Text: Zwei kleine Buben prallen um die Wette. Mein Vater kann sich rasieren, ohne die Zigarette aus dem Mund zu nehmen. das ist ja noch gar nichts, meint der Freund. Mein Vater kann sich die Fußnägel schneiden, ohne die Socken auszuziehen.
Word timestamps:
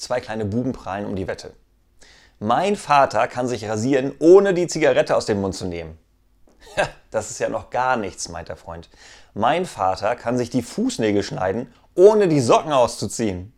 Zwei 0.00 0.22
kleine 0.22 0.46
Buben 0.46 0.72
prallen 0.72 1.04
um 1.04 1.14
die 1.14 1.26
Wette. 1.26 1.52
Mein 2.38 2.76
Vater 2.76 3.28
kann 3.28 3.46
sich 3.46 3.68
rasieren, 3.68 4.14
ohne 4.18 4.54
die 4.54 4.66
Zigarette 4.66 5.14
aus 5.14 5.26
dem 5.26 5.42
Mund 5.42 5.54
zu 5.54 5.66
nehmen. 5.66 5.98
das 7.10 7.30
ist 7.30 7.38
ja 7.38 7.50
noch 7.50 7.68
gar 7.68 7.98
nichts, 7.98 8.30
meint 8.30 8.48
der 8.48 8.56
Freund. 8.56 8.88
Mein 9.34 9.66
Vater 9.66 10.16
kann 10.16 10.38
sich 10.38 10.48
die 10.48 10.62
Fußnägel 10.62 11.22
schneiden, 11.22 11.70
ohne 11.94 12.28
die 12.28 12.40
Socken 12.40 12.72
auszuziehen. 12.72 13.52